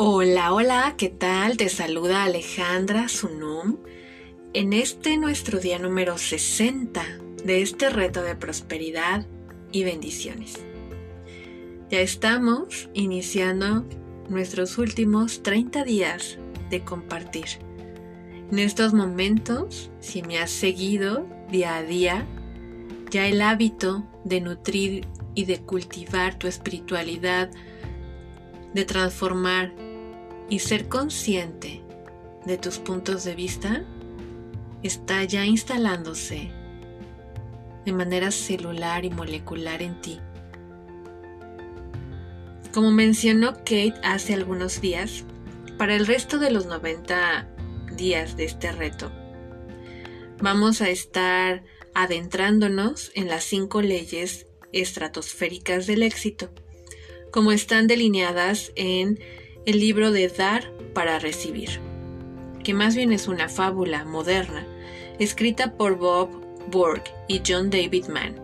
Hola, 0.00 0.54
hola, 0.54 0.94
¿qué 0.96 1.08
tal? 1.08 1.56
Te 1.56 1.68
saluda 1.68 2.22
Alejandra 2.22 3.08
Sunum 3.08 3.78
en 4.52 4.72
este 4.72 5.16
nuestro 5.16 5.58
día 5.58 5.80
número 5.80 6.18
60 6.18 7.04
de 7.44 7.62
este 7.62 7.90
reto 7.90 8.22
de 8.22 8.36
prosperidad 8.36 9.26
y 9.72 9.82
bendiciones. 9.82 10.54
Ya 11.90 11.98
estamos 11.98 12.88
iniciando 12.94 13.86
nuestros 14.28 14.78
últimos 14.78 15.42
30 15.42 15.82
días 15.82 16.38
de 16.70 16.84
compartir. 16.84 17.48
En 18.52 18.60
estos 18.60 18.94
momentos, 18.94 19.90
si 19.98 20.22
me 20.22 20.38
has 20.38 20.52
seguido 20.52 21.26
día 21.50 21.76
a 21.76 21.82
día, 21.82 22.24
ya 23.10 23.26
el 23.26 23.42
hábito 23.42 24.06
de 24.22 24.42
nutrir 24.42 25.08
y 25.34 25.46
de 25.46 25.58
cultivar 25.58 26.38
tu 26.38 26.46
espiritualidad, 26.46 27.50
de 28.74 28.84
transformar 28.84 29.87
y 30.48 30.60
ser 30.60 30.88
consciente 30.88 31.82
de 32.44 32.58
tus 32.58 32.78
puntos 32.78 33.24
de 33.24 33.34
vista 33.34 33.84
está 34.82 35.24
ya 35.24 35.44
instalándose 35.44 36.50
de 37.84 37.92
manera 37.92 38.30
celular 38.30 39.04
y 39.04 39.10
molecular 39.10 39.82
en 39.82 40.00
ti. 40.00 40.20
Como 42.72 42.90
mencionó 42.90 43.54
Kate 43.54 43.94
hace 44.02 44.34
algunos 44.34 44.80
días, 44.80 45.24
para 45.78 45.94
el 45.94 46.06
resto 46.06 46.38
de 46.38 46.50
los 46.50 46.66
90 46.66 47.48
días 47.96 48.36
de 48.36 48.44
este 48.44 48.72
reto, 48.72 49.10
vamos 50.40 50.80
a 50.80 50.90
estar 50.90 51.64
adentrándonos 51.94 53.10
en 53.14 53.28
las 53.28 53.44
cinco 53.44 53.80
leyes 53.80 54.46
estratosféricas 54.72 55.86
del 55.86 56.02
éxito, 56.02 56.50
como 57.32 57.52
están 57.52 57.86
delineadas 57.86 58.72
en 58.76 59.18
el 59.68 59.80
libro 59.80 60.12
de 60.12 60.28
Dar 60.28 60.72
para 60.94 61.18
Recibir, 61.18 61.78
que 62.64 62.72
más 62.72 62.96
bien 62.96 63.12
es 63.12 63.28
una 63.28 63.50
fábula 63.50 64.02
moderna, 64.06 64.66
escrita 65.18 65.74
por 65.74 65.98
Bob 65.98 66.30
Burke 66.70 67.12
y 67.26 67.42
John 67.46 67.68
David 67.68 68.06
Mann. 68.06 68.40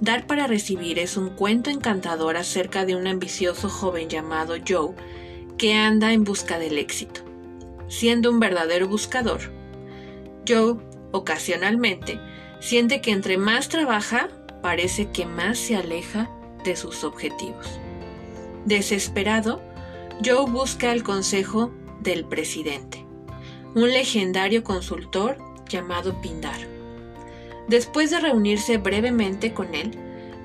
Dar 0.00 0.28
para 0.28 0.46
Recibir 0.46 1.00
es 1.00 1.16
un 1.16 1.30
cuento 1.30 1.68
encantador 1.68 2.36
acerca 2.36 2.84
de 2.84 2.94
un 2.94 3.08
ambicioso 3.08 3.68
joven 3.68 4.08
llamado 4.08 4.54
Joe 4.64 4.94
que 5.58 5.74
anda 5.74 6.12
en 6.12 6.22
busca 6.22 6.60
del 6.60 6.78
éxito. 6.78 7.22
Siendo 7.88 8.30
un 8.30 8.38
verdadero 8.38 8.86
buscador, 8.86 9.40
Joe, 10.46 10.76
ocasionalmente, 11.10 12.20
siente 12.60 13.00
que 13.00 13.10
entre 13.10 13.36
más 13.36 13.68
trabaja, 13.68 14.28
parece 14.62 15.10
que 15.10 15.26
más 15.26 15.58
se 15.58 15.74
aleja 15.74 16.30
de 16.62 16.76
sus 16.76 17.02
objetivos. 17.02 17.80
Desesperado, 18.64 19.60
Joe 20.22 20.50
busca 20.50 20.92
el 20.92 21.02
consejo 21.02 21.72
del 22.02 22.26
presidente, 22.26 23.06
un 23.74 23.88
legendario 23.88 24.62
consultor 24.62 25.38
llamado 25.66 26.20
Pindar. 26.20 26.60
Después 27.68 28.10
de 28.10 28.20
reunirse 28.20 28.76
brevemente 28.76 29.54
con 29.54 29.74
él, 29.74 29.92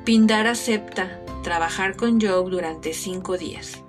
Pindar 0.06 0.48
acepta 0.48 1.20
trabajar 1.44 1.98
con 1.98 2.22
Joe 2.22 2.50
durante 2.50 2.94
cinco 2.94 3.38
días, 3.38 3.84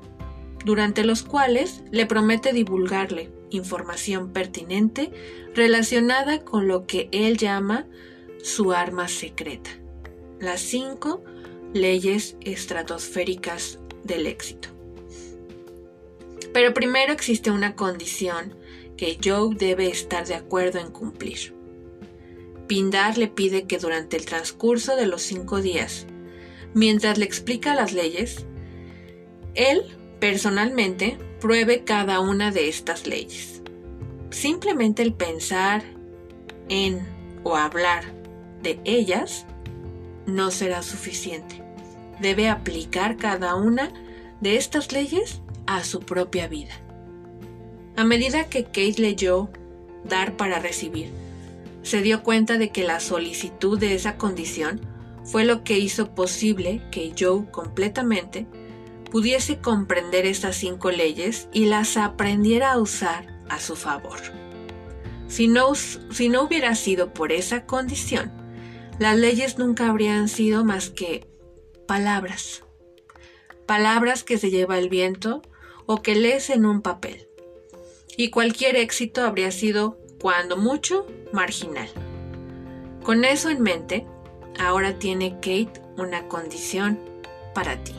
durante 0.64 1.04
los 1.04 1.22
cuales 1.22 1.84
le 1.92 2.04
promete 2.06 2.52
divulgarle 2.52 3.30
información 3.50 4.32
pertinente 4.32 5.12
relacionada 5.54 6.44
con 6.44 6.66
lo 6.66 6.84
que 6.86 7.08
él 7.12 7.36
llama 7.36 7.86
su 8.42 8.72
arma 8.72 9.06
secreta, 9.06 9.70
las 10.40 10.60
cinco 10.60 11.22
leyes 11.74 12.36
estratosféricas 12.40 13.78
del 14.02 14.26
éxito. 14.26 14.75
Pero 16.56 16.72
primero 16.72 17.12
existe 17.12 17.50
una 17.50 17.76
condición 17.76 18.54
que 18.96 19.18
Joe 19.22 19.54
debe 19.54 19.88
estar 19.88 20.26
de 20.26 20.36
acuerdo 20.36 20.78
en 20.78 20.90
cumplir. 20.90 21.54
Pindar 22.66 23.18
le 23.18 23.28
pide 23.28 23.64
que 23.66 23.76
durante 23.76 24.16
el 24.16 24.24
transcurso 24.24 24.96
de 24.96 25.06
los 25.06 25.20
cinco 25.20 25.60
días, 25.60 26.06
mientras 26.72 27.18
le 27.18 27.26
explica 27.26 27.74
las 27.74 27.92
leyes, 27.92 28.46
él 29.54 29.82
personalmente 30.18 31.18
pruebe 31.42 31.84
cada 31.84 32.20
una 32.20 32.50
de 32.52 32.70
estas 32.70 33.06
leyes. 33.06 33.60
Simplemente 34.30 35.02
el 35.02 35.12
pensar 35.12 35.82
en 36.70 37.06
o 37.44 37.56
hablar 37.56 38.14
de 38.62 38.80
ellas 38.84 39.44
no 40.24 40.50
será 40.50 40.82
suficiente. 40.82 41.62
Debe 42.22 42.48
aplicar 42.48 43.18
cada 43.18 43.56
una 43.56 43.92
de 44.40 44.56
estas 44.56 44.92
leyes 44.92 45.42
a 45.66 45.84
su 45.84 46.00
propia 46.00 46.48
vida. 46.48 46.74
A 47.96 48.04
medida 48.04 48.48
que 48.48 48.64
Kate 48.64 48.96
leyó 48.98 49.50
Dar 50.04 50.36
para 50.36 50.60
recibir, 50.60 51.10
se 51.82 52.00
dio 52.00 52.22
cuenta 52.22 52.58
de 52.58 52.70
que 52.70 52.84
la 52.84 53.00
solicitud 53.00 53.78
de 53.78 53.94
esa 53.94 54.16
condición 54.16 54.80
fue 55.24 55.44
lo 55.44 55.64
que 55.64 55.78
hizo 55.78 56.14
posible 56.14 56.80
que 56.90 57.12
Joe 57.18 57.50
completamente 57.50 58.46
pudiese 59.10 59.58
comprender 59.58 60.26
estas 60.26 60.56
cinco 60.56 60.90
leyes 60.90 61.48
y 61.52 61.66
las 61.66 61.96
aprendiera 61.96 62.72
a 62.72 62.78
usar 62.78 63.26
a 63.48 63.58
su 63.58 63.76
favor. 63.76 64.18
Si 65.28 65.48
no, 65.48 65.74
si 65.74 66.28
no 66.28 66.42
hubiera 66.42 66.74
sido 66.74 67.12
por 67.12 67.32
esa 67.32 67.66
condición, 67.66 68.32
las 68.98 69.16
leyes 69.16 69.58
nunca 69.58 69.88
habrían 69.88 70.28
sido 70.28 70.64
más 70.64 70.90
que 70.90 71.26
palabras. 71.86 72.62
Palabras 73.66 74.22
que 74.22 74.38
se 74.38 74.50
lleva 74.50 74.78
el 74.78 74.88
viento 74.88 75.42
o 75.86 76.02
que 76.02 76.14
lees 76.14 76.50
en 76.50 76.66
un 76.66 76.82
papel. 76.82 77.28
Y 78.16 78.30
cualquier 78.30 78.76
éxito 78.76 79.24
habría 79.24 79.50
sido, 79.50 79.98
cuando 80.20 80.56
mucho, 80.56 81.06
marginal. 81.32 81.88
Con 83.02 83.24
eso 83.24 83.50
en 83.50 83.62
mente, 83.62 84.06
ahora 84.58 84.98
tiene 84.98 85.34
Kate 85.34 85.80
una 85.96 86.28
condición 86.28 86.98
para 87.54 87.82
ti. 87.82 87.94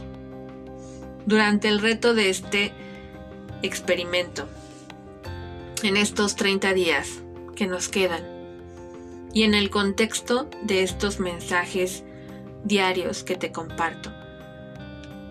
Durante 1.26 1.68
el 1.68 1.80
reto 1.80 2.14
de 2.14 2.30
este 2.30 2.74
experimento, 3.62 4.48
en 5.84 5.98
estos 5.98 6.36
30 6.36 6.74
días 6.74 7.22
que 7.56 7.68
nos 7.68 7.90
quedan, 7.90 8.24
y 9.34 9.44
en 9.44 9.54
el 9.54 9.70
contexto 9.70 10.50
de 10.64 10.84
estos 10.84 11.20
mensajes 11.20 12.04
diarios 12.64 13.24
que 13.24 13.36
te 13.36 13.52
comparto, 13.52 14.12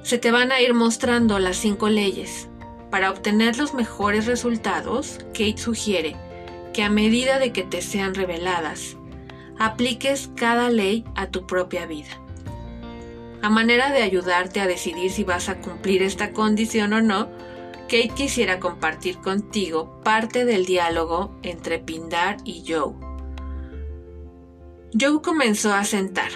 se 0.06 0.19
te 0.19 0.31
van 0.31 0.53
a 0.53 0.61
ir 0.61 0.72
mostrando 0.72 1.41
las 1.41 1.56
cinco 1.56 1.89
leyes. 1.89 2.47
Para 2.93 3.11
obtener 3.11 3.59
los 3.59 3.75
mejores 3.75 4.27
resultados, 4.27 5.19
Kate 5.33 5.59
sugiere 5.59 6.15
que 6.72 6.84
a 6.84 6.91
medida 6.91 7.41
de 7.41 7.50
que 7.50 7.65
te 7.65 7.83
sean 7.83 8.15
reveladas, 8.15 8.97
apliques 9.59 10.31
cada 10.37 10.71
ley 10.71 11.05
a 11.16 11.27
tu 11.27 11.45
propia 11.49 11.87
vida. 11.87 12.22
A 13.43 13.50
manera 13.50 13.91
de 13.91 14.03
ayudarte 14.03 14.61
a 14.61 14.69
decidir 14.69 15.11
si 15.11 15.25
vas 15.25 15.49
a 15.49 15.59
cumplir 15.59 16.05
esta 16.05 16.31
condición 16.31 16.93
o 16.93 17.03
no, 17.03 17.28
Kate 17.89 18.12
quisiera 18.15 18.61
compartir 18.61 19.19
contigo 19.19 20.00
parte 20.05 20.45
del 20.45 20.66
diálogo 20.66 21.37
entre 21.43 21.81
Pindar 21.81 22.37
y 22.45 22.62
Joe. 22.65 22.95
Joe 24.99 25.21
comenzó 25.21 25.75
a 25.75 25.83
sentar, 25.83 26.31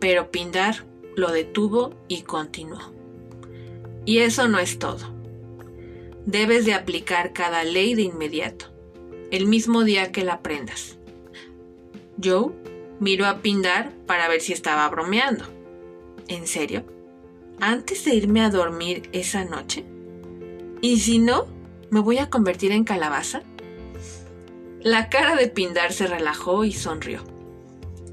pero 0.00 0.32
Pindar 0.32 0.89
lo 1.16 1.30
detuvo 1.30 1.94
y 2.08 2.22
continuó. 2.22 2.80
Y 4.04 4.18
eso 4.18 4.48
no 4.48 4.58
es 4.58 4.78
todo. 4.78 5.14
Debes 6.26 6.64
de 6.64 6.74
aplicar 6.74 7.32
cada 7.32 7.64
ley 7.64 7.94
de 7.94 8.02
inmediato, 8.02 8.66
el 9.30 9.46
mismo 9.46 9.84
día 9.84 10.12
que 10.12 10.24
la 10.24 10.34
aprendas. 10.34 10.98
Joe 12.22 12.52
miró 12.98 13.26
a 13.26 13.40
Pindar 13.40 13.92
para 14.06 14.28
ver 14.28 14.40
si 14.40 14.52
estaba 14.52 14.88
bromeando. 14.88 15.44
¿En 16.28 16.46
serio? 16.46 16.84
¿Antes 17.60 18.04
de 18.04 18.14
irme 18.14 18.42
a 18.42 18.50
dormir 18.50 19.08
esa 19.12 19.44
noche? 19.44 19.84
¿Y 20.80 21.00
si 21.00 21.18
no, 21.18 21.46
me 21.90 22.00
voy 22.00 22.18
a 22.18 22.30
convertir 22.30 22.72
en 22.72 22.84
calabaza? 22.84 23.42
La 24.80 25.08
cara 25.10 25.36
de 25.36 25.48
Pindar 25.48 25.92
se 25.92 26.06
relajó 26.06 26.64
y 26.64 26.72
sonrió. 26.72 27.22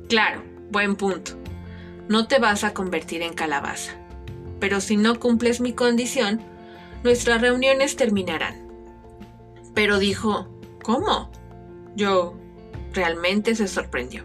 Claro, 0.09 0.43
buen 0.69 0.95
punto 0.95 1.37
no 2.09 2.27
te 2.27 2.39
vas 2.39 2.63
a 2.63 2.73
convertir 2.73 3.21
en 3.21 3.33
calabaza. 3.33 3.93
Pero 4.59 4.81
si 4.81 4.97
no 4.97 5.19
cumples 5.19 5.61
mi 5.61 5.73
condición, 5.73 6.41
nuestras 7.03 7.41
reuniones 7.41 7.95
terminarán. 7.95 8.67
Pero 9.73 9.99
dijo, 9.99 10.47
¿cómo? 10.83 11.29
Yo 11.95 12.35
realmente 12.93 13.55
se 13.55 13.67
sorprendió. 13.67 14.23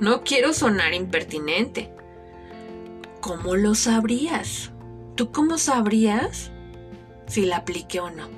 No 0.00 0.22
quiero 0.22 0.52
sonar 0.52 0.94
impertinente. 0.94 1.92
¿Cómo 3.20 3.56
lo 3.56 3.74
sabrías? 3.74 4.70
¿Tú 5.16 5.32
cómo 5.32 5.58
sabrías 5.58 6.52
si 7.26 7.44
la 7.44 7.56
apliqué 7.58 7.98
o 8.00 8.10
no? 8.10 8.28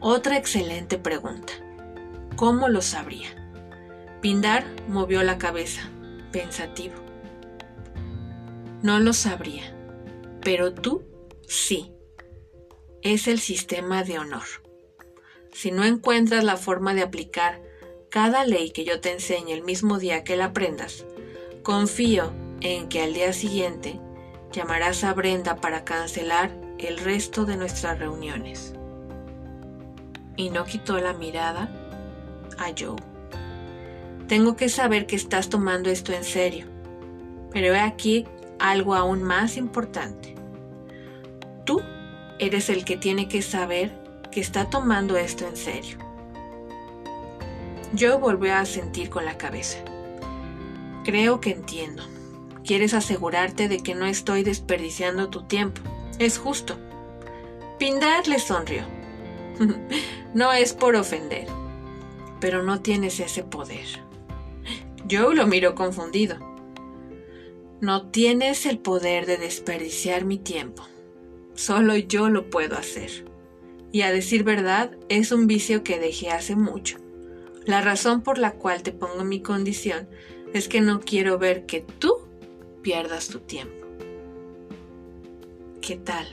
Otra 0.00 0.36
excelente 0.36 0.98
pregunta. 0.98 1.54
¿Cómo 2.36 2.68
lo 2.68 2.82
sabría? 2.82 3.28
Pindar 4.20 4.66
movió 4.88 5.22
la 5.22 5.38
cabeza, 5.38 5.82
pensativo. 6.30 7.03
No 8.84 9.00
lo 9.00 9.14
sabría, 9.14 9.74
pero 10.42 10.74
tú 10.74 11.04
sí. 11.48 11.90
es 13.00 13.28
el 13.28 13.40
sistema 13.40 14.02
de 14.04 14.18
honor. 14.18 14.44
Si 15.52 15.70
no 15.70 15.84
encuentras 15.84 16.44
la 16.44 16.58
forma 16.58 16.92
de 16.92 17.00
aplicar 17.00 17.62
cada 18.10 18.44
ley 18.44 18.72
que 18.72 18.84
yo 18.84 19.00
te 19.00 19.10
enseñe 19.10 19.54
el 19.54 19.62
mismo 19.62 19.98
día 19.98 20.22
que 20.22 20.36
la 20.36 20.46
aprendas, 20.46 21.06
confío 21.62 22.30
en 22.60 22.90
que 22.90 23.00
al 23.00 23.14
día 23.14 23.32
siguiente 23.32 23.98
llamarás 24.52 25.02
a 25.02 25.14
Brenda 25.14 25.56
para 25.56 25.86
cancelar 25.86 26.50
el 26.76 26.98
resto 26.98 27.46
de 27.46 27.56
nuestras 27.56 27.98
reuniones. 27.98 28.74
Y 30.36 30.50
no 30.50 30.66
quitó 30.66 30.98
la 30.98 31.14
mirada 31.14 31.70
a 32.58 32.66
Joe. 32.78 32.96
Tengo 34.28 34.56
que 34.56 34.68
saber 34.68 35.06
que 35.06 35.16
estás 35.16 35.48
tomando 35.48 35.88
esto 35.88 36.12
en 36.12 36.24
serio, 36.24 36.66
pero 37.50 37.74
he 37.74 37.80
aquí 37.80 38.26
algo 38.70 38.94
aún 38.94 39.22
más 39.22 39.58
importante. 39.58 40.34
Tú 41.66 41.82
eres 42.38 42.70
el 42.70 42.86
que 42.86 42.96
tiene 42.96 43.28
que 43.28 43.42
saber 43.42 43.92
que 44.32 44.40
está 44.40 44.70
tomando 44.70 45.18
esto 45.18 45.46
en 45.46 45.56
serio. 45.56 45.98
Joe 47.98 48.16
volvió 48.16 48.54
a 48.54 48.64
sentir 48.64 49.10
con 49.10 49.26
la 49.26 49.36
cabeza. 49.36 49.78
Creo 51.04 51.40
que 51.40 51.50
entiendo. 51.50 52.02
Quieres 52.64 52.94
asegurarte 52.94 53.68
de 53.68 53.80
que 53.80 53.94
no 53.94 54.06
estoy 54.06 54.42
desperdiciando 54.42 55.28
tu 55.28 55.42
tiempo. 55.42 55.82
Es 56.18 56.38
justo. 56.38 56.78
Pindar 57.78 58.26
le 58.26 58.38
sonrió. 58.38 58.84
no 60.34 60.54
es 60.54 60.72
por 60.72 60.96
ofender, 60.96 61.46
pero 62.40 62.62
no 62.62 62.80
tienes 62.80 63.20
ese 63.20 63.44
poder. 63.44 63.86
Joe 65.08 65.34
lo 65.34 65.46
miró 65.46 65.74
confundido. 65.74 66.53
No 67.80 68.06
tienes 68.08 68.66
el 68.66 68.78
poder 68.78 69.26
de 69.26 69.36
desperdiciar 69.36 70.24
mi 70.24 70.38
tiempo. 70.38 70.84
Solo 71.54 71.96
yo 71.96 72.30
lo 72.30 72.48
puedo 72.48 72.76
hacer. 72.76 73.24
Y 73.92 74.02
a 74.02 74.12
decir 74.12 74.44
verdad, 74.44 74.96
es 75.08 75.32
un 75.32 75.46
vicio 75.46 75.82
que 75.82 75.98
dejé 75.98 76.30
hace 76.30 76.56
mucho. 76.56 76.98
La 77.64 77.80
razón 77.80 78.22
por 78.22 78.38
la 78.38 78.52
cual 78.52 78.82
te 78.82 78.92
pongo 78.92 79.24
mi 79.24 79.40
condición 79.40 80.08
es 80.52 80.68
que 80.68 80.80
no 80.80 81.00
quiero 81.00 81.38
ver 81.38 81.66
que 81.66 81.80
tú 81.80 82.14
pierdas 82.82 83.28
tu 83.28 83.40
tiempo. 83.40 83.86
¿Qué 85.80 85.96
tal? 85.96 86.26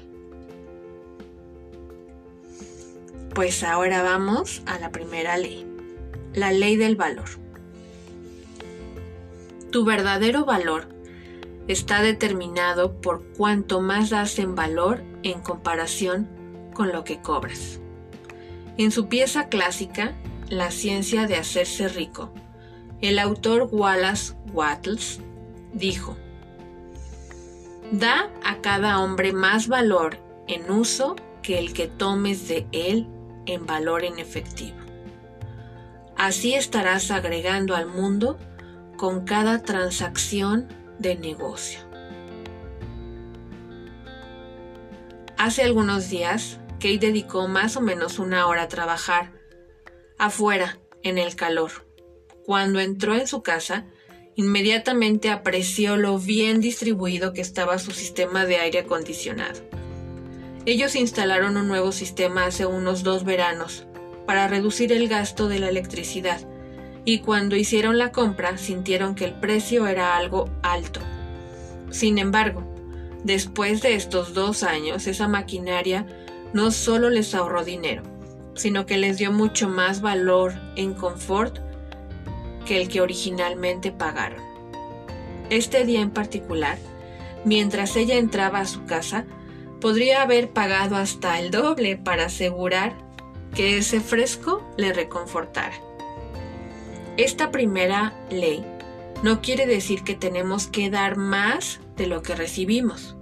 Pues 3.33 3.63
ahora 3.63 4.03
vamos 4.03 4.61
a 4.65 4.77
la 4.77 4.91
primera 4.91 5.37
ley, 5.37 5.65
la 6.33 6.51
ley 6.51 6.75
del 6.75 6.95
valor. 6.95 7.29
Tu 9.71 9.85
verdadero 9.85 10.45
valor 10.45 10.90
está 11.67 12.01
determinado 12.01 12.99
por 13.01 13.23
cuánto 13.37 13.81
más 13.81 14.09
das 14.09 14.39
en 14.39 14.55
valor 14.55 15.03
en 15.23 15.41
comparación 15.41 16.27
con 16.73 16.91
lo 16.91 17.03
que 17.03 17.21
cobras. 17.21 17.79
En 18.77 18.91
su 18.91 19.07
pieza 19.07 19.47
clásica, 19.47 20.15
La 20.49 20.69
ciencia 20.69 21.27
de 21.27 21.37
hacerse 21.37 21.87
rico, 21.87 22.33
el 22.99 23.19
autor 23.19 23.69
Wallace 23.71 24.33
Wattles 24.51 25.21
dijo, 25.71 26.17
Da 27.93 28.29
a 28.43 28.57
cada 28.57 28.99
hombre 28.99 29.31
más 29.31 29.69
valor 29.69 30.17
en 30.47 30.69
uso 30.69 31.15
que 31.41 31.57
el 31.57 31.71
que 31.71 31.87
tomes 31.87 32.49
de 32.49 32.67
él 32.73 33.07
en 33.45 33.65
valor 33.65 34.03
en 34.03 34.19
efectivo. 34.19 34.77
Así 36.17 36.53
estarás 36.53 37.11
agregando 37.11 37.75
al 37.75 37.87
mundo 37.87 38.37
con 38.97 39.25
cada 39.25 39.63
transacción 39.63 40.67
de 41.01 41.15
negocio. 41.15 41.79
Hace 45.37 45.63
algunos 45.63 46.09
días, 46.09 46.59
Kate 46.75 46.99
dedicó 46.99 47.47
más 47.47 47.75
o 47.75 47.81
menos 47.81 48.19
una 48.19 48.47
hora 48.47 48.63
a 48.63 48.67
trabajar 48.67 49.31
afuera, 50.17 50.77
en 51.03 51.17
el 51.17 51.35
calor. 51.35 51.71
Cuando 52.45 52.79
entró 52.79 53.15
en 53.15 53.25
su 53.25 53.41
casa, 53.41 53.85
inmediatamente 54.35 55.29
apreció 55.29 55.97
lo 55.97 56.19
bien 56.19 56.61
distribuido 56.61 57.33
que 57.33 57.41
estaba 57.41 57.79
su 57.79 57.91
sistema 57.91 58.45
de 58.45 58.57
aire 58.57 58.79
acondicionado. 58.79 59.61
Ellos 60.65 60.95
instalaron 60.95 61.57
un 61.57 61.67
nuevo 61.67 61.91
sistema 61.91 62.45
hace 62.45 62.67
unos 62.67 63.01
dos 63.01 63.25
veranos 63.25 63.87
para 64.27 64.47
reducir 64.47 64.93
el 64.93 65.07
gasto 65.07 65.47
de 65.47 65.59
la 65.59 65.69
electricidad 65.69 66.47
y 67.05 67.19
cuando 67.19 67.55
hicieron 67.55 67.97
la 67.97 68.11
compra 68.11 68.57
sintieron 68.57 69.15
que 69.15 69.25
el 69.25 69.33
precio 69.33 69.87
era 69.87 70.17
algo 70.17 70.49
alto. 70.61 70.99
Sin 71.89 72.17
embargo, 72.17 72.63
después 73.23 73.81
de 73.81 73.95
estos 73.95 74.33
dos 74.33 74.63
años, 74.63 75.07
esa 75.07 75.27
maquinaria 75.27 76.05
no 76.53 76.71
solo 76.71 77.09
les 77.09 77.33
ahorró 77.33 77.63
dinero, 77.63 78.03
sino 78.53 78.85
que 78.85 78.97
les 78.97 79.17
dio 79.17 79.31
mucho 79.31 79.69
más 79.69 80.01
valor 80.01 80.53
en 80.75 80.93
confort 80.93 81.59
que 82.65 82.81
el 82.81 82.87
que 82.87 83.01
originalmente 83.01 83.91
pagaron. 83.91 84.41
Este 85.49 85.83
día 85.85 86.01
en 86.01 86.11
particular, 86.11 86.77
mientras 87.43 87.95
ella 87.95 88.17
entraba 88.17 88.59
a 88.59 88.65
su 88.65 88.85
casa, 88.85 89.25
podría 89.81 90.21
haber 90.21 90.49
pagado 90.51 90.95
hasta 90.95 91.39
el 91.39 91.51
doble 91.51 91.97
para 91.97 92.25
asegurar 92.25 92.93
que 93.55 93.77
ese 93.77 93.99
fresco 93.99 94.63
le 94.77 94.93
reconfortara. 94.93 95.73
Esta 97.21 97.51
primera 97.51 98.15
ley 98.31 98.65
no 99.21 99.43
quiere 99.43 99.67
decir 99.67 100.01
que 100.03 100.15
tenemos 100.15 100.65
que 100.65 100.89
dar 100.89 101.17
más 101.17 101.79
de 101.95 102.07
lo 102.07 102.23
que 102.23 102.33
recibimos, 102.33 103.15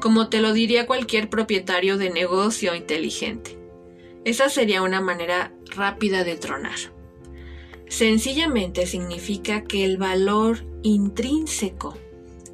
como 0.00 0.30
te 0.30 0.40
lo 0.40 0.54
diría 0.54 0.86
cualquier 0.86 1.28
propietario 1.28 1.98
de 1.98 2.08
negocio 2.08 2.74
inteligente. 2.74 3.58
Esa 4.24 4.48
sería 4.48 4.80
una 4.80 5.02
manera 5.02 5.52
rápida 5.76 6.24
de 6.24 6.36
tronar. 6.36 6.78
Sencillamente 7.86 8.86
significa 8.86 9.62
que 9.62 9.84
el 9.84 9.98
valor 9.98 10.64
intrínseco 10.82 11.98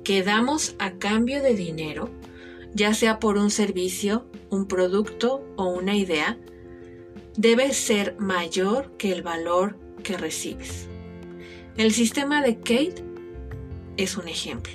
que 0.03 0.25
damos 0.25 0.75
a 0.81 0.95
cambio 0.95 1.41
de 1.41 1.55
dinero, 1.55 2.11
ya 2.75 2.95
sea 2.95 3.21
por 3.21 3.39
un 3.39 3.53
servicio, 3.53 4.27
un 4.51 4.67
producto 4.67 5.41
o 5.55 5.67
una 5.67 5.95
idea, 5.95 6.37
debe 7.37 7.73
ser 7.73 8.17
mayor 8.19 8.97
que 8.97 9.13
el 9.13 9.23
valor 9.23 9.87
que 9.99 10.17
recibes. 10.17 10.89
El 11.77 11.93
sistema 11.93 12.43
de 12.43 12.57
Kate 12.57 13.05
es 13.97 14.17
un 14.17 14.29
ejemplo. 14.29 14.73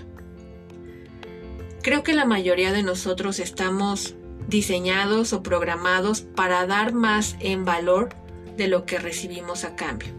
Creo 1.81 2.03
que 2.03 2.13
la 2.13 2.25
mayoría 2.25 2.71
de 2.71 2.83
nosotros 2.83 3.39
estamos 3.39 4.15
diseñados 4.47 5.33
o 5.33 5.43
programados 5.43 6.21
para 6.21 6.65
dar 6.65 6.93
más 6.93 7.35
en 7.39 7.65
valor 7.65 8.09
de 8.57 8.67
lo 8.67 8.85
que 8.85 8.99
recibimos 8.99 9.63
a 9.63 9.75
cambio. 9.75 10.09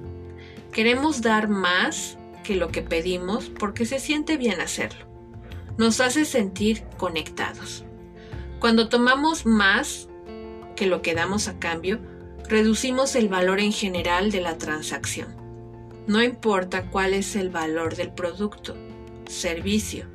Queremos 0.72 1.22
dar 1.22 1.48
más 1.48 2.18
que 2.42 2.56
lo 2.56 2.68
que 2.68 2.82
pedimos 2.82 3.48
porque 3.48 3.86
se 3.86 3.98
siente 3.98 4.36
bien 4.36 4.60
hacerlo. 4.60 5.06
Nos 5.78 6.00
hace 6.00 6.24
sentir 6.24 6.84
conectados. 6.98 7.84
Cuando 8.60 8.88
tomamos 8.88 9.46
más 9.46 10.08
que 10.76 10.86
lo 10.86 11.02
que 11.02 11.14
damos 11.14 11.48
a 11.48 11.58
cambio, 11.58 12.00
reducimos 12.48 13.16
el 13.16 13.28
valor 13.28 13.60
en 13.60 13.72
general 13.72 14.30
de 14.30 14.40
la 14.40 14.58
transacción. 14.58 15.34
No 16.06 16.22
importa 16.22 16.90
cuál 16.90 17.14
es 17.14 17.36
el 17.36 17.48
valor 17.48 17.96
del 17.96 18.12
producto, 18.12 18.76
servicio 19.26 20.06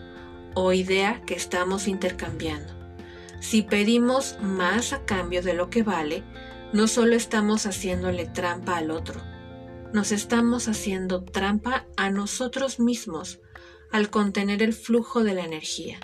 o 0.53 0.71
idea 0.73 1.21
que 1.25 1.33
estamos 1.33 1.87
intercambiando. 1.87 2.73
Si 3.39 3.63
pedimos 3.63 4.37
más 4.41 4.93
a 4.93 5.05
cambio 5.05 5.41
de 5.41 5.53
lo 5.53 5.69
que 5.69 5.81
vale, 5.81 6.23
no 6.73 6.87
solo 6.87 7.15
estamos 7.15 7.65
haciéndole 7.65 8.27
trampa 8.27 8.77
al 8.77 8.91
otro, 8.91 9.21
nos 9.93 10.11
estamos 10.11 10.67
haciendo 10.67 11.23
trampa 11.23 11.87
a 11.97 12.11
nosotros 12.11 12.79
mismos 12.79 13.39
al 13.91 14.11
contener 14.11 14.61
el 14.61 14.73
flujo 14.73 15.23
de 15.23 15.33
la 15.33 15.45
energía. 15.45 15.99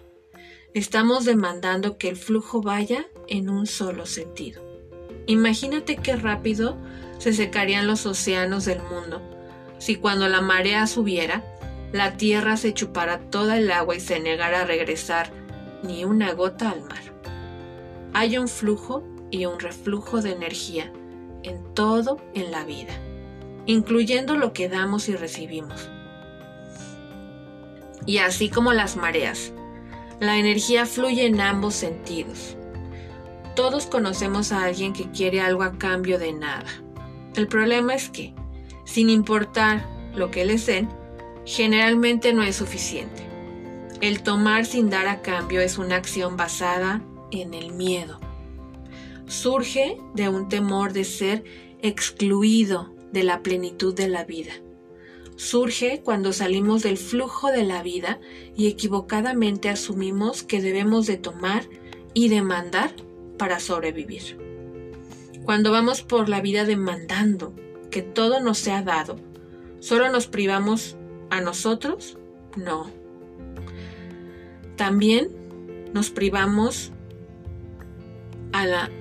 Estamos 0.73 1.23
demandando 1.23 1.97
que 1.99 2.09
el 2.09 2.15
flujo 2.15 2.61
vaya 2.61 3.05
en 3.27 3.49
un 3.49 3.67
solo 3.67 4.07
sentido. 4.07 4.64
Imagínate 5.27 5.97
qué 5.97 6.15
rápido 6.15 6.77
se 7.17 7.33
secarían 7.33 7.87
los 7.87 8.05
océanos 8.05 8.65
del 8.65 8.81
mundo 8.83 9.21
si 9.77 9.97
cuando 9.97 10.27
la 10.27 10.41
marea 10.41 10.87
subiera, 10.87 11.43
la 11.91 12.17
tierra 12.17 12.57
se 12.57 12.73
chupara 12.73 13.19
toda 13.29 13.57
el 13.57 13.71
agua 13.71 13.95
y 13.95 13.99
se 13.99 14.19
negara 14.19 14.61
a 14.61 14.65
regresar 14.65 15.29
ni 15.83 16.05
una 16.05 16.33
gota 16.33 16.69
al 16.69 16.81
mar. 16.81 17.03
Hay 18.13 18.37
un 18.37 18.47
flujo 18.47 19.03
y 19.31 19.45
un 19.45 19.59
reflujo 19.59 20.21
de 20.21 20.31
energía 20.31 20.91
en 21.43 21.63
todo 21.73 22.17
en 22.33 22.51
la 22.51 22.63
vida, 22.63 22.93
incluyendo 23.65 24.35
lo 24.35 24.53
que 24.53 24.69
damos 24.69 25.09
y 25.09 25.15
recibimos. 25.15 25.89
Y 28.05 28.19
así 28.19 28.49
como 28.49 28.73
las 28.73 28.95
mareas, 28.95 29.51
la 30.19 30.37
energía 30.37 30.85
fluye 30.85 31.25
en 31.25 31.41
ambos 31.41 31.75
sentidos. 31.75 32.57
Todos 33.55 33.85
conocemos 33.85 34.51
a 34.51 34.65
alguien 34.65 34.91
que 34.91 35.09
quiere 35.11 35.39
algo 35.39 35.63
a 35.63 35.77
cambio 35.77 36.19
de 36.19 36.33
nada. 36.33 36.67
El 37.35 37.47
problema 37.47 37.95
es 37.95 38.09
que, 38.09 38.33
sin 38.83 39.09
importar 39.09 39.85
lo 40.13 40.29
que 40.29 40.43
les 40.43 40.65
den, 40.65 40.89
generalmente 41.45 42.33
no 42.33 42.43
es 42.43 42.57
suficiente. 42.57 43.23
El 44.01 44.23
tomar 44.23 44.65
sin 44.65 44.89
dar 44.89 45.07
a 45.07 45.21
cambio 45.21 45.61
es 45.61 45.77
una 45.77 45.95
acción 45.95 46.35
basada 46.35 47.01
en 47.31 47.53
el 47.53 47.73
miedo. 47.73 48.19
surge 49.27 49.97
de 50.13 50.29
un 50.29 50.49
temor 50.49 50.93
de 50.93 51.03
ser 51.03 51.43
excluido 51.81 52.93
de 53.11 53.23
la 53.23 53.41
plenitud 53.41 53.95
de 53.95 54.07
la 54.07 54.23
vida. 54.23 54.51
Surge 55.35 56.01
cuando 56.03 56.31
salimos 56.31 56.83
del 56.83 56.97
flujo 56.97 57.51
de 57.51 57.63
la 57.63 57.81
vida 57.81 58.19
y 58.55 58.67
equivocadamente 58.67 59.69
asumimos 59.69 60.43
que 60.43 60.61
debemos 60.61 61.07
de 61.07 61.17
tomar 61.17 61.67
y 62.13 62.29
demandar 62.29 62.93
para 63.37 63.59
sobrevivir. 63.59 64.37
Cuando 65.43 65.71
vamos 65.71 66.01
por 66.01 66.29
la 66.29 66.41
vida 66.41 66.65
demandando 66.65 67.53
que 67.91 68.01
todo 68.01 68.39
nos 68.39 68.57
sea 68.57 68.81
dado, 68.81 69.17
¿solo 69.79 70.11
nos 70.11 70.27
privamos 70.27 70.97
a 71.29 71.41
nosotros? 71.41 72.17
No. 72.57 72.89
También 74.75 75.29
nos 75.93 76.09
privamos 76.09 76.91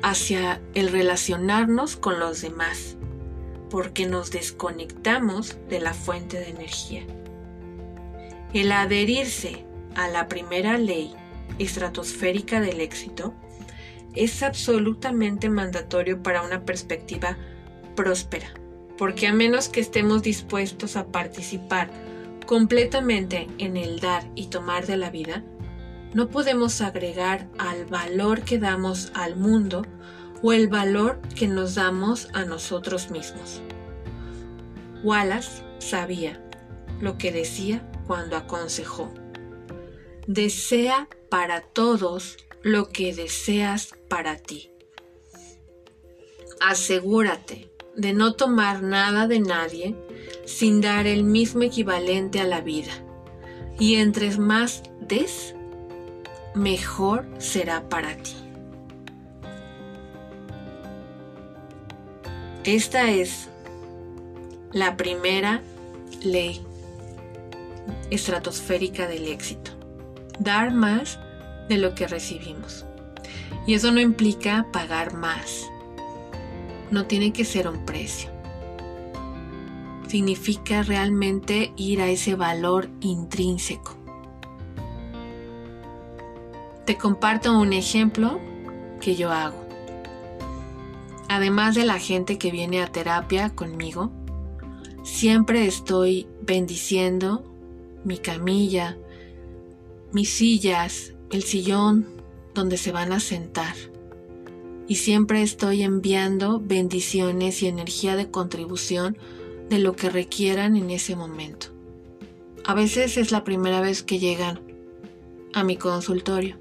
hacia 0.02 0.60
el 0.74 0.88
relacionarnos 0.90 1.96
con 1.96 2.18
los 2.18 2.42
demás, 2.42 2.96
porque 3.70 4.06
nos 4.06 4.30
desconectamos 4.30 5.56
de 5.68 5.80
la 5.80 5.94
fuente 5.94 6.38
de 6.38 6.50
energía. 6.50 7.04
El 8.52 8.72
adherirse 8.72 9.64
a 9.94 10.08
la 10.08 10.28
primera 10.28 10.76
ley 10.76 11.14
estratosférica 11.58 12.60
del 12.60 12.80
éxito 12.80 13.32
es 14.14 14.42
absolutamente 14.42 15.48
mandatorio 15.48 16.22
para 16.22 16.42
una 16.42 16.64
perspectiva 16.64 17.36
próspera, 17.94 18.48
porque 18.96 19.26
a 19.26 19.32
menos 19.32 19.68
que 19.68 19.80
estemos 19.80 20.22
dispuestos 20.22 20.96
a 20.96 21.06
participar 21.06 21.90
completamente 22.46 23.48
en 23.58 23.76
el 23.76 24.00
dar 24.00 24.24
y 24.34 24.46
tomar 24.46 24.86
de 24.86 24.96
la 24.96 25.10
vida, 25.10 25.44
no 26.12 26.28
podemos 26.28 26.80
agregar 26.80 27.48
al 27.58 27.86
valor 27.86 28.42
que 28.42 28.58
damos 28.58 29.10
al 29.14 29.36
mundo 29.36 29.84
o 30.42 30.52
el 30.52 30.68
valor 30.68 31.20
que 31.34 31.48
nos 31.48 31.74
damos 31.74 32.28
a 32.34 32.44
nosotros 32.44 33.10
mismos. 33.10 33.62
Wallace 35.02 35.62
sabía 35.78 36.40
lo 37.00 37.18
que 37.18 37.32
decía 37.32 37.82
cuando 38.06 38.36
aconsejó. 38.36 39.12
Desea 40.26 41.08
para 41.30 41.60
todos 41.60 42.36
lo 42.64 42.88
que 42.88 43.14
deseas 43.14 43.94
para 44.08 44.36
ti. 44.38 44.70
Asegúrate 46.60 47.70
de 47.94 48.14
no 48.14 48.34
tomar 48.34 48.82
nada 48.82 49.28
de 49.28 49.38
nadie 49.38 49.94
sin 50.46 50.80
dar 50.80 51.06
el 51.06 51.24
mismo 51.24 51.62
equivalente 51.62 52.40
a 52.40 52.44
la 52.44 52.62
vida. 52.62 52.92
Y 53.78 53.96
entre 53.96 54.36
más 54.38 54.82
des, 55.00 55.54
mejor 56.54 57.26
será 57.38 57.88
para 57.88 58.16
ti. 58.16 58.34
Esta 62.64 63.10
es 63.10 63.48
la 64.72 64.96
primera 64.96 65.60
ley 66.22 66.62
estratosférica 68.10 69.06
del 69.06 69.28
éxito. 69.28 69.72
Dar 70.38 70.72
más 70.72 71.18
de 71.68 71.78
lo 71.78 71.94
que 71.94 72.06
recibimos. 72.06 72.84
Y 73.66 73.74
eso 73.74 73.90
no 73.92 74.00
implica 74.00 74.66
pagar 74.72 75.14
más. 75.14 75.70
No 76.90 77.06
tiene 77.06 77.32
que 77.32 77.44
ser 77.44 77.68
un 77.68 77.84
precio. 77.84 78.30
Significa 80.08 80.82
realmente 80.82 81.72
ir 81.76 82.00
a 82.00 82.08
ese 82.08 82.34
valor 82.34 82.88
intrínseco. 83.00 83.96
Te 86.84 86.98
comparto 86.98 87.58
un 87.58 87.72
ejemplo 87.72 88.38
que 89.00 89.16
yo 89.16 89.32
hago. 89.32 89.64
Además 91.28 91.74
de 91.74 91.86
la 91.86 91.98
gente 91.98 92.36
que 92.38 92.50
viene 92.50 92.82
a 92.82 92.92
terapia 92.92 93.54
conmigo, 93.54 94.12
siempre 95.02 95.66
estoy 95.66 96.28
bendiciendo 96.42 97.42
mi 98.04 98.18
camilla, 98.18 98.98
mis 100.12 100.28
sillas, 100.28 101.13
el 101.30 101.42
sillón 101.42 102.06
donde 102.54 102.76
se 102.76 102.92
van 102.92 103.12
a 103.12 103.20
sentar. 103.20 103.74
Y 104.86 104.96
siempre 104.96 105.42
estoy 105.42 105.82
enviando 105.82 106.60
bendiciones 106.60 107.62
y 107.62 107.68
energía 107.68 108.16
de 108.16 108.30
contribución 108.30 109.16
de 109.68 109.78
lo 109.78 109.96
que 109.96 110.10
requieran 110.10 110.76
en 110.76 110.90
ese 110.90 111.16
momento. 111.16 111.68
A 112.64 112.74
veces 112.74 113.16
es 113.16 113.32
la 113.32 113.44
primera 113.44 113.80
vez 113.80 114.02
que 114.02 114.18
llegan 114.18 114.60
a 115.52 115.64
mi 115.64 115.76
consultorio. 115.76 116.56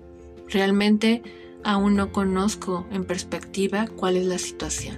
Realmente 0.49 1.21
aún 1.63 1.95
no 1.95 2.11
conozco 2.11 2.85
en 2.91 3.05
perspectiva 3.05 3.87
cuál 3.87 4.17
es 4.17 4.25
la 4.25 4.37
situación, 4.37 4.97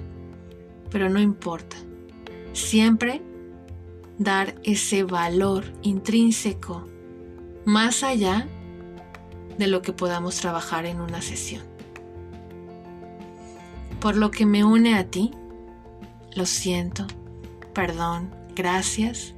pero 0.89 1.09
no 1.09 1.19
importa. 1.19 1.77
Siempre 2.53 3.21
dar 4.17 4.55
ese 4.63 5.03
valor 5.03 5.65
intrínseco 5.81 6.85
más 7.65 8.03
allá 8.03 8.47
de 9.57 9.67
lo 9.67 9.81
que 9.81 9.93
podamos 9.93 10.37
trabajar 10.37 10.85
en 10.85 11.01
una 11.01 11.21
sesión. 11.21 11.63
Por 13.99 14.15
lo 14.15 14.31
que 14.31 14.45
me 14.45 14.63
une 14.63 14.95
a 14.95 15.05
ti, 15.05 15.31
lo 16.35 16.45
siento, 16.45 17.07
perdón, 17.73 18.33
gracias, 18.55 19.33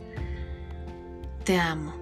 te 1.43 1.59
amo. 1.59 1.96